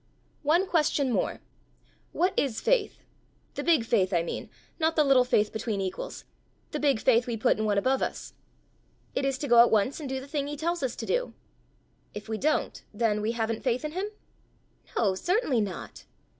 "One 0.41 0.65
question 0.65 1.11
more: 1.11 1.41
what 2.11 2.33
is 2.35 2.59
faith 2.59 3.03
the 3.53 3.63
big 3.63 3.85
faith 3.85 4.11
I 4.13 4.23
mean 4.23 4.49
not 4.79 4.95
the 4.95 5.03
little 5.03 5.23
faith 5.23 5.53
between 5.53 5.79
equals 5.79 6.25
the 6.71 6.79
big 6.79 6.99
faith 6.99 7.27
we 7.27 7.37
put 7.37 7.59
in 7.59 7.65
one 7.65 7.77
above 7.77 8.01
us?" 8.01 8.33
"It 9.13 9.25
is 9.25 9.37
to 9.37 9.47
go 9.47 9.59
at 9.61 9.69
once 9.69 9.99
and 9.99 10.09
do 10.09 10.19
the 10.19 10.27
thing 10.27 10.47
he 10.47 10.57
tells 10.57 10.81
us 10.81 10.95
to 10.95 11.05
do." 11.05 11.35
"If 12.15 12.27
we 12.27 12.39
don't, 12.39 12.83
then 12.91 13.21
we 13.21 13.33
haven't 13.33 13.61
faith 13.61 13.85
in 13.85 13.91
him?" 13.91 14.07
"No; 14.97 15.13
certainly 15.13 15.61
not." 15.61 16.05